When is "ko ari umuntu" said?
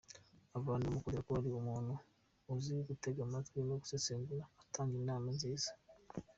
1.25-1.93